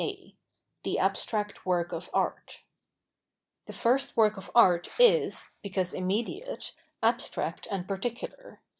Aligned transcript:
a 0.03 0.33
The 0.81 0.97
Abstract 0.97 1.63
Work 1.63 1.91
of 1.91 2.09
Art 2.11 2.63
TLe 3.69 3.73
first 3.75 4.17
work 4.17 4.35
of 4.35 4.49
art 4.55 4.87
is, 4.99 5.51
because 5.61 5.93
immediate, 5.93 6.71
abstract 7.03 7.67
and 7.69 7.87
particular. 7.87 8.61